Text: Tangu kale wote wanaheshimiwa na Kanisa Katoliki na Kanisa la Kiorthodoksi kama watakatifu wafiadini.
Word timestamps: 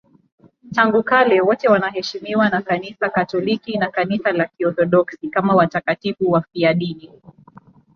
Tangu 0.71 1.03
kale 1.03 1.41
wote 1.41 1.67
wanaheshimiwa 1.69 2.49
na 2.49 2.61
Kanisa 2.61 3.09
Katoliki 3.09 3.77
na 3.77 3.91
Kanisa 3.91 4.31
la 4.31 4.45
Kiorthodoksi 4.47 5.29
kama 5.29 5.55
watakatifu 5.55 6.31
wafiadini. 6.31 7.11